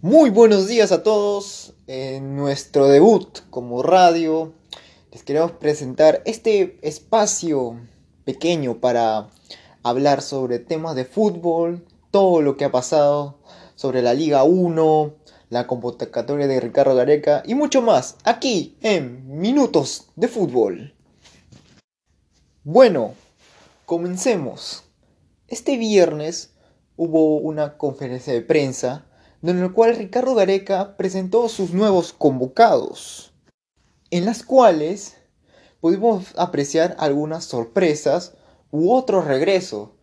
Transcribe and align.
Muy 0.00 0.30
buenos 0.30 0.68
días 0.68 0.92
a 0.92 1.02
todos. 1.02 1.74
En 1.88 2.36
nuestro 2.36 2.86
debut 2.86 3.40
como 3.50 3.82
radio 3.82 4.52
les 5.10 5.24
queremos 5.24 5.50
presentar 5.50 6.22
este 6.24 6.78
espacio 6.82 7.80
pequeño 8.24 8.78
para 8.78 9.28
hablar 9.82 10.22
sobre 10.22 10.60
temas 10.60 10.94
de 10.94 11.04
fútbol, 11.04 11.84
todo 12.12 12.42
lo 12.42 12.56
que 12.56 12.64
ha 12.64 12.70
pasado 12.70 13.40
sobre 13.74 14.00
la 14.00 14.14
Liga 14.14 14.44
1, 14.44 15.14
la 15.50 15.66
convocatoria 15.66 16.46
de 16.46 16.60
Ricardo 16.60 16.94
Gareca 16.94 17.42
y 17.44 17.56
mucho 17.56 17.82
más 17.82 18.18
aquí 18.22 18.76
en 18.82 19.40
Minutos 19.40 20.10
de 20.14 20.28
Fútbol. 20.28 20.94
Bueno, 22.62 23.14
comencemos. 23.84 24.84
Este 25.48 25.76
viernes 25.76 26.52
hubo 26.96 27.38
una 27.38 27.76
conferencia 27.76 28.32
de 28.32 28.42
prensa 28.42 29.07
en 29.42 29.60
la 29.60 29.68
cual 29.70 29.96
Ricardo 29.96 30.34
Gareca 30.34 30.96
presentó 30.96 31.48
sus 31.48 31.72
nuevos 31.72 32.12
convocados, 32.12 33.32
en 34.10 34.24
las 34.24 34.42
cuales 34.42 35.16
pudimos 35.80 36.26
apreciar 36.36 36.96
algunas 36.98 37.44
sorpresas 37.44 38.34
u 38.70 38.92
otro 38.92 39.22
regreso, 39.22 39.94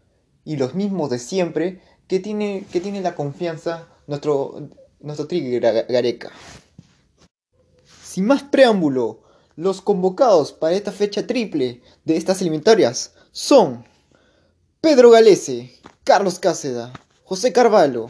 y 0.44 0.58
los 0.58 0.76
mismos 0.76 1.10
de 1.10 1.20
siempre 1.20 1.82
que 2.08 2.20
tiene, 2.20 2.66
que 2.72 2.80
tiene 2.80 3.02
la 3.02 3.16
confianza 3.16 3.88
nuestro, 4.08 4.70
nuestro 5.00 5.28
Trigger 5.28 5.86
Gareca. 5.90 6.32
Sin 8.04 8.28
más 8.28 8.44
preámbulo, 8.44 9.22
los 9.56 9.82
convocados 9.82 10.52
para 10.52 10.76
esta 10.76 10.92
fecha 10.92 11.26
triple 11.26 11.82
de 12.04 12.18
estas 12.18 12.42
eliminatorias 12.42 13.14
son 13.32 13.86
Pedro 14.82 15.10
Galese, 15.10 15.74
Carlos 16.04 16.40
Cáceda, 16.40 16.94
José 17.24 17.52
Carvalho, 17.52 18.08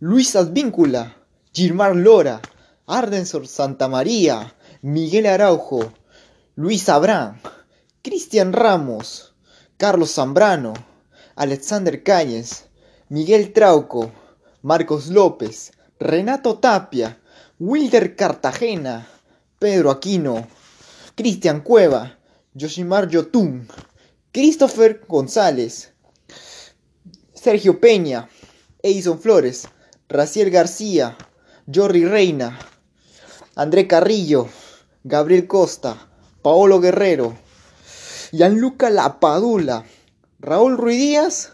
Luis 0.00 0.36
Advíncula, 0.36 1.16
Gilmar 1.52 1.96
Lora, 1.96 2.40
Ardensor 2.86 3.48
Santamaría, 3.48 4.54
Miguel 4.80 5.26
Araujo, 5.26 5.92
Luis 6.54 6.88
Abrán, 6.88 7.40
Cristian 8.00 8.52
Ramos, 8.52 9.34
Carlos 9.76 10.12
Zambrano, 10.14 10.74
Alexander 11.34 12.04
Cáñez, 12.04 12.66
Miguel 13.08 13.52
Trauco, 13.52 14.12
Marcos 14.62 15.08
López, 15.08 15.72
Renato 15.98 16.58
Tapia, 16.58 17.18
Wilder 17.58 18.14
Cartagena, 18.14 19.08
Pedro 19.58 19.90
Aquino, 19.90 20.46
Cristian 21.16 21.60
Cueva, 21.60 22.20
Yoshimar 22.54 23.08
Yotun, 23.08 23.66
Christopher 24.30 25.04
González, 25.08 25.92
Sergio 27.34 27.80
Peña, 27.80 28.28
Edison 28.80 29.18
Flores, 29.18 29.66
Raciel 30.10 30.48
García, 30.48 31.18
Jorri 31.70 32.06
Reina, 32.06 32.58
André 33.54 33.86
Carrillo, 33.86 34.48
Gabriel 35.04 35.46
Costa, 35.46 36.08
Paolo 36.40 36.80
Guerrero, 36.80 37.36
Gianluca 38.32 38.88
Lapadula, 38.88 39.84
Raúl 40.40 40.78
Ruidíaz, 40.78 41.52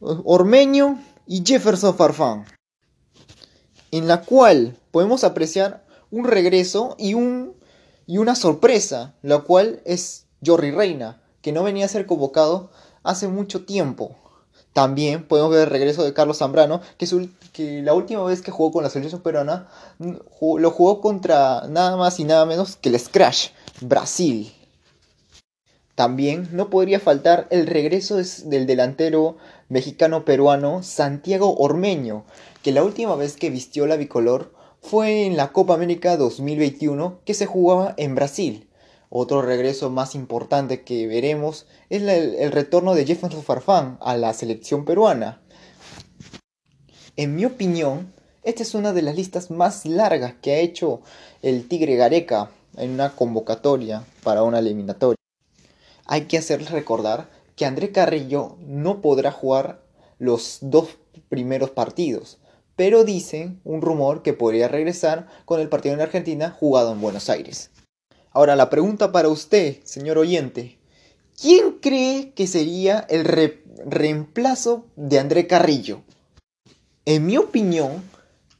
Ormeño 0.00 1.00
y 1.28 1.44
Jefferson 1.46 1.96
Farfán. 1.96 2.44
En 3.92 4.08
la 4.08 4.22
cual 4.22 4.76
podemos 4.90 5.22
apreciar 5.22 5.86
un 6.10 6.24
regreso 6.24 6.96
y, 6.98 7.14
un, 7.14 7.54
y 8.04 8.18
una 8.18 8.34
sorpresa, 8.34 9.14
la 9.22 9.38
cual 9.42 9.80
es 9.84 10.26
Jorri 10.44 10.72
Reina, 10.72 11.22
que 11.40 11.52
no 11.52 11.62
venía 11.62 11.84
a 11.84 11.88
ser 11.88 12.06
convocado 12.06 12.72
hace 13.04 13.28
mucho 13.28 13.64
tiempo. 13.64 14.16
También 14.72 15.24
podemos 15.26 15.50
ver 15.50 15.62
el 15.62 15.70
regreso 15.70 16.04
de 16.04 16.12
Carlos 16.12 16.38
Zambrano, 16.38 16.80
que, 16.96 17.08
que 17.52 17.82
la 17.82 17.94
última 17.94 18.22
vez 18.24 18.40
que 18.40 18.52
jugó 18.52 18.70
con 18.72 18.84
la 18.84 18.90
selección 18.90 19.20
peruana 19.20 19.68
lo 19.98 20.70
jugó 20.70 21.00
contra 21.00 21.66
nada 21.68 21.96
más 21.96 22.20
y 22.20 22.24
nada 22.24 22.46
menos 22.46 22.76
que 22.76 22.88
el 22.88 22.98
Scratch, 22.98 23.48
Brasil. 23.80 24.52
También 25.96 26.48
no 26.52 26.70
podría 26.70 26.98
faltar 26.98 27.46
el 27.50 27.66
regreso 27.66 28.16
del 28.16 28.66
delantero 28.66 29.36
mexicano-peruano 29.68 30.82
Santiago 30.82 31.56
Ormeño, 31.58 32.24
que 32.62 32.72
la 32.72 32.84
última 32.84 33.16
vez 33.16 33.36
que 33.36 33.50
vistió 33.50 33.86
la 33.86 33.96
bicolor 33.96 34.54
fue 34.80 35.26
en 35.26 35.36
la 35.36 35.52
Copa 35.52 35.74
América 35.74 36.16
2021 36.16 37.18
que 37.26 37.34
se 37.34 37.44
jugaba 37.44 37.92
en 37.98 38.14
Brasil. 38.14 38.69
Otro 39.12 39.42
regreso 39.42 39.90
más 39.90 40.14
importante 40.14 40.84
que 40.84 41.08
veremos 41.08 41.66
es 41.88 42.00
el, 42.02 42.52
retorno 42.52 42.94
de 42.94 43.04
Jefferson 43.04 43.42
Farfán 43.42 43.98
a 44.00 44.16
la 44.16 44.32
selección 44.32 44.84
peruana. 44.84 45.42
En 47.16 47.34
mi 47.34 47.44
opinión, 47.44 48.14
esta 48.44 48.62
es 48.62 48.72
una 48.76 48.92
de 48.92 49.02
las 49.02 49.16
listas 49.16 49.50
más 49.50 49.84
largas 49.84 50.34
que 50.40 50.52
ha 50.52 50.58
hecho 50.58 51.02
el 51.42 51.66
Tigre 51.66 51.96
Gareca 51.96 52.52
en 52.76 52.92
una 52.92 53.10
convocatoria 53.16 54.04
para 54.22 54.44
una 54.44 54.60
eliminatoria. 54.60 55.16
Hay 56.06 56.26
que 56.26 56.38
hacerles 56.38 56.70
recordar 56.70 57.28
que 57.56 57.66
André 57.66 57.90
Carrillo 57.90 58.58
no 58.60 59.02
podrá 59.02 59.32
jugar 59.32 59.82
los 60.18 60.58
dos 60.60 60.88
primeros 61.28 61.70
partidos, 61.70 62.38
pero 62.76 63.02
dicen 63.02 63.60
un 63.64 63.82
rumor 63.82 64.22
que 64.22 64.34
podría 64.34 64.68
regresar 64.68 65.26
con 65.46 65.60
el 65.60 65.68
partido 65.68 65.96
en 65.96 66.00
Argentina 66.00 66.56
jugado 66.56 66.92
en 66.92 67.00
Buenos 67.00 67.28
Aires. 67.28 67.70
Ahora 68.32 68.54
la 68.54 68.70
pregunta 68.70 69.10
para 69.10 69.28
usted, 69.28 69.78
señor 69.84 70.18
oyente. 70.18 70.78
¿Quién 71.40 71.78
cree 71.80 72.32
que 72.32 72.46
sería 72.46 73.06
el 73.08 73.24
reemplazo 73.86 74.86
de 74.94 75.18
André 75.18 75.46
Carrillo? 75.46 76.02
En 77.06 77.26
mi 77.26 77.36
opinión, 77.38 78.02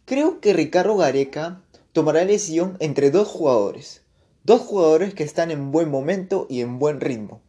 creo 0.06 0.41
que 0.41 0.54
Ricardo 0.54 0.97
Gareca 0.97 1.62
tomará 1.92 2.20
la 2.20 2.32
decisión 2.32 2.76
entre 2.80 3.10
dos 3.10 3.28
jugadores. 3.28 4.03
Dos 4.42 4.62
jugadores 4.62 5.14
que 5.14 5.22
están 5.22 5.50
en 5.50 5.70
buen 5.70 5.91
momento 5.91 6.47
y 6.48 6.62
en 6.62 6.78
buen 6.78 7.00
ritmo. 7.00 7.41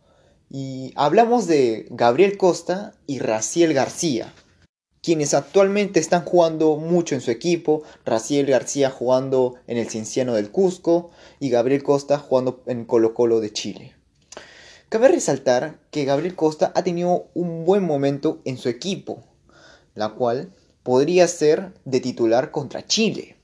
Y 0.50 0.92
hablamos 0.96 1.48
de 1.48 1.88
Gabriel 1.90 2.38
Costa 2.38 2.94
y 3.08 3.20
Raciel 3.20 3.74
García 3.74 4.34
quienes 5.04 5.34
actualmente 5.34 6.00
están 6.00 6.24
jugando 6.24 6.78
mucho 6.78 7.16
en 7.16 7.22
su 7.22 7.32
equipo, 7.32 7.82
Raciel 8.06 8.46
García 8.46 8.92
jugando 8.92 9.56
en 9.66 9.78
el 9.78 9.90
Cienciano 9.90 10.36
del 10.36 10.52
Cusco 10.52 11.10
y 11.40 11.50
Gabriel 11.50 11.82
Costa 11.82 12.20
jugando 12.20 12.62
en 12.68 12.86
Colo 12.86 13.16
Colo 13.16 13.40
de 13.40 13.52
Chile. 13.52 13.96
Cabe 14.90 15.08
resaltar 15.08 15.80
que 15.90 16.06
Gabriel 16.06 16.36
Costa 16.36 16.72
ha 16.76 16.84
tenido 16.84 17.30
un 17.34 17.66
buen 17.66 17.84
momento 17.84 18.42
en 18.46 18.58
su 18.58 18.70
equipo, 18.70 19.24
la 19.96 20.10
cual 20.10 20.54
podría 20.84 21.28
ser 21.28 21.74
de 21.84 22.00
titular 22.00 22.52
contra 22.52 22.86
Chile. 22.86 23.38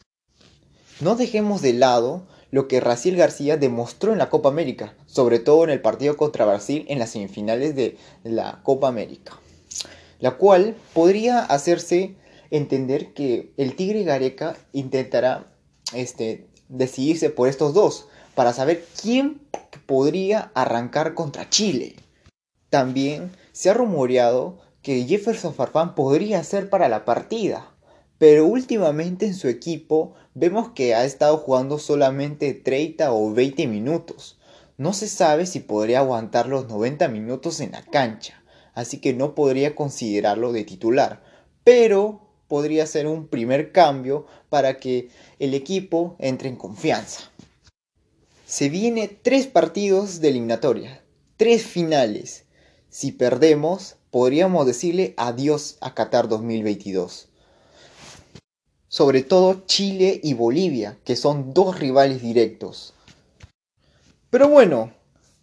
No 1.00 1.16
dejemos 1.16 1.64
de 1.64 1.74
lado 1.74 2.28
lo 2.52 2.68
que 2.68 2.82
Raciel 2.82 3.16
García 3.16 3.58
demostró 3.58 4.12
en 4.12 4.20
la 4.20 4.30
Copa 4.30 4.50
América, 4.50 4.94
sobre 5.08 5.40
todo 5.40 5.64
en 5.64 5.72
el 5.72 5.82
partido 5.82 6.18
contra 6.18 6.46
Brasil 6.46 6.86
en 6.88 7.00
las 7.00 7.12
semifinales 7.12 7.76
de 7.76 7.98
la 8.24 8.62
Copa 8.64 8.88
América 8.88 9.40
la 10.20 10.38
cual 10.38 10.76
podría 10.94 11.40
hacerse 11.40 12.16
entender 12.50 13.14
que 13.14 13.52
el 13.58 13.76
Tigre 13.76 14.04
Gareca 14.04 14.58
intentará 14.74 15.48
este, 15.94 16.48
decidirse 16.70 17.30
por 17.30 17.48
estos 17.48 17.74
dos 17.74 18.08
para 18.36 18.54
saber 18.54 18.86
quién 19.02 19.42
podría 19.86 20.52
arrancar 20.54 21.14
contra 21.14 21.50
Chile. 21.50 21.96
También 22.70 23.32
se 23.52 23.70
ha 23.70 23.74
rumoreado 23.74 24.60
que 24.82 25.06
Jefferson 25.06 25.54
Farfán 25.54 25.96
podría 25.96 26.44
ser 26.44 26.70
para 26.70 26.90
la 26.90 27.06
partida, 27.06 27.72
pero 28.18 28.46
últimamente 28.46 29.26
en 29.26 29.36
su 29.36 29.48
equipo 29.48 30.14
vemos 30.34 30.70
que 30.70 30.96
ha 30.96 31.06
estado 31.06 31.38
jugando 31.38 31.78
solamente 31.80 32.54
30 32.54 33.12
o 33.12 33.34
20 33.34 33.68
minutos. 33.68 34.38
No 34.78 34.94
se 34.94 35.08
sabe 35.08 35.46
si 35.46 35.60
podría 35.60 36.00
aguantar 36.00 36.48
los 36.48 36.68
90 36.68 37.08
minutos 37.08 37.60
en 37.60 37.72
la 37.72 37.82
cancha 37.82 38.37
así 38.78 39.00
que 39.00 39.12
no 39.12 39.34
podría 39.34 39.74
considerarlo 39.74 40.54
de 40.54 40.64
titular, 40.64 41.24
pero 41.64 42.22
podría 42.48 42.86
ser 42.86 43.08
un 43.08 43.28
primer 43.28 43.72
cambio 43.72 44.28
para 44.50 44.78
que 44.78 45.10
el 45.40 45.56
equipo 45.56 46.16
entre 46.20 46.48
en 46.48 46.58
confianza. 46.58 47.32
Se 48.46 48.70
viene 48.70 49.08
tres 49.08 49.48
partidos 49.48 50.22
de 50.22 50.30
eliminatoria, 50.30 51.02
tres 51.38 51.66
finales. 51.66 52.46
Si 52.92 53.12
perdemos, 53.12 53.96
podríamos 54.12 54.68
decirle 54.68 55.16
adiós 55.18 55.80
a 55.82 55.96
Qatar 55.96 56.28
2022. 56.28 57.30
Sobre 58.90 59.24
todo 59.24 59.64
Chile 59.66 60.20
y 60.22 60.36
Bolivia, 60.36 61.00
que 61.04 61.16
son 61.16 61.52
dos 61.56 61.80
rivales 61.80 62.22
directos. 62.22 62.94
Pero 64.30 64.48
bueno, 64.50 64.94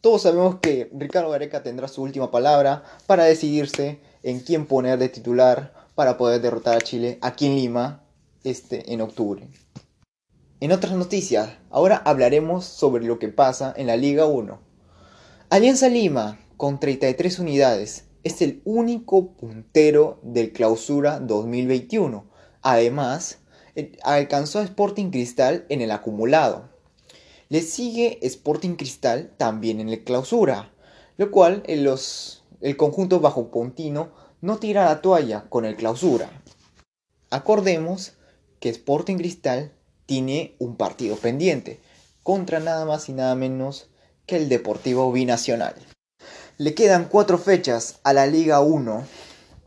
todos 0.05 0.21
sabemos 0.21 0.56
que 0.61 0.91
Ricardo 0.93 1.31
Gareca 1.31 1.62
tendrá 1.62 1.89
su 1.89 2.03
última 2.03 2.31
palabra 2.31 2.85
para 3.06 3.25
decidirse 3.25 4.01
en 4.23 4.41
quién 4.41 4.67
poner 4.67 4.99
de 4.99 5.09
titular 5.09 5.73
para 5.95 6.19
poder 6.19 6.43
derrotar 6.43 6.77
a 6.77 6.81
Chile 6.83 7.17
aquí 7.23 7.47
en 7.47 7.56
Lima 7.56 8.05
este, 8.45 8.93
en 8.93 9.01
octubre. 9.01 9.49
En 10.61 10.73
otras 10.73 10.93
noticias, 10.93 11.56
ahora 11.71 12.03
hablaremos 12.05 12.67
sobre 12.67 13.06
lo 13.06 13.19
que 13.19 13.29
pasa 13.29 13.73
en 13.79 13.87
la 13.87 13.97
Liga 13.97 14.27
1. 14.27 14.61
Alianza 15.49 15.89
Lima, 15.89 16.39
con 16.59 16.79
33 16.79 17.39
unidades, 17.39 18.05
es 18.25 18.43
el 18.43 18.61
único 18.67 19.33
puntero 19.33 20.21
del 20.23 20.53
clausura 20.53 21.19
2021. 21.19 22.27
Además, 22.61 23.39
eh, 23.75 23.93
alcanzó 24.03 24.59
a 24.59 24.65
Sporting 24.65 25.11
Cristal 25.11 25.65
en 25.71 25.81
el 25.81 25.91
acumulado. 25.93 26.74
Le 27.49 27.61
sigue 27.61 28.19
Sporting 28.23 28.76
Cristal 28.76 29.32
también 29.37 29.81
en 29.81 29.88
el 29.88 30.02
clausura, 30.02 30.73
lo 31.17 31.31
cual 31.31 31.62
en 31.67 31.85
los, 31.85 32.44
el 32.61 32.76
conjunto 32.76 33.20
bajo 33.20 33.50
Pontino 33.50 34.11
no 34.41 34.58
tira 34.58 34.87
la 34.87 35.02
toalla 35.02 35.46
con 35.49 35.64
el 35.64 35.76
clausura. 35.76 36.31
Acordemos 37.31 38.14
que 38.61 38.70
Sporting 38.70 39.17
Cristal 39.17 39.73
tiene 40.06 40.55
un 40.58 40.76
partido 40.76 41.17
pendiente 41.17 41.81
contra 42.23 42.61
nada 42.61 42.85
más 42.87 43.08
y 43.08 43.12
nada 43.12 43.35
menos 43.35 43.88
que 44.26 44.37
el 44.37 44.49
Deportivo 44.49 45.12
Binacional. 45.12 45.75
Le 46.56 46.75
quedan 46.75 47.08
cuatro 47.08 47.37
fechas 47.37 48.00
a 48.05 48.12
la 48.12 48.26
Liga 48.26 48.61
1, 48.61 49.05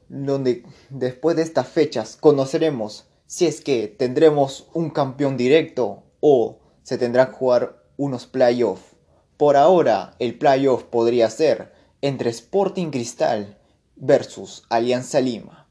donde 0.09 0.63
después 0.89 1.35
de 1.35 1.44
estas 1.44 1.68
fechas 1.68 2.18
conoceremos 2.19 3.06
si 3.27 3.45
es 3.45 3.62
que 3.62 3.88
tendremos 3.88 4.68
un 4.74 4.89
campeón 4.89 5.38
directo 5.38 6.03
o 6.21 6.59
se 6.88 6.98
tendrán 6.98 7.28
que 7.28 7.34
jugar 7.34 7.84
unos 7.98 8.28
playoffs. 8.28 8.95
Por 9.36 9.57
ahora, 9.57 10.16
el 10.19 10.38
playoff 10.38 10.84
podría 10.84 11.30
ser 11.30 11.74
entre 12.00 12.30
Sporting 12.30 12.92
Cristal 12.92 13.57
versus 13.98 14.63
Alianza 14.69 15.19
Lima. 15.19 15.68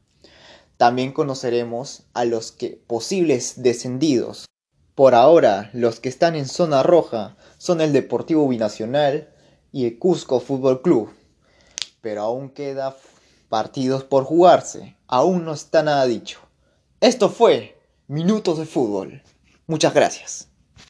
También 0.77 1.13
conoceremos 1.13 2.03
a 2.13 2.23
los 2.23 2.55
posibles 2.85 3.63
descendidos. 3.63 4.45
Por 4.93 5.15
ahora, 5.15 5.71
los 5.73 5.99
que 5.99 6.09
están 6.09 6.35
en 6.35 6.47
zona 6.47 6.83
roja 6.83 7.35
son 7.57 7.81
el 7.81 7.93
Deportivo 7.93 8.47
Binacional 8.47 9.33
y 9.71 9.87
el 9.87 9.97
Cusco 9.97 10.39
Fútbol 10.39 10.83
Club. 10.83 11.09
Pero 11.99 12.21
aún 12.21 12.51
queda 12.51 12.95
partidos 13.49 14.03
por 14.03 14.23
jugarse. 14.23 14.95
Aún 15.07 15.45
no 15.45 15.53
está 15.53 15.81
nada 15.81 16.05
dicho. 16.05 16.41
Esto 17.01 17.29
fue 17.29 17.81
Minutos 18.05 18.59
de 18.59 18.67
Fútbol. 18.67 19.23
Muchas 19.65 19.95
gracias. 19.95 20.46